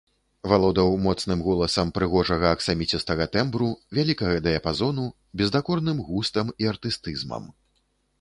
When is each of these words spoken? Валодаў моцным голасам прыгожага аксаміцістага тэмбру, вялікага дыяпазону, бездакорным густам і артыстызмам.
Валодаў 0.51 0.93
моцным 1.07 1.41
голасам 1.47 1.91
прыгожага 1.97 2.47
аксаміцістага 2.57 3.27
тэмбру, 3.37 3.67
вялікага 3.97 4.39
дыяпазону, 4.47 5.05
бездакорным 5.43 5.97
густам 6.09 6.51
і 6.65 6.71
артыстызмам. 6.73 7.43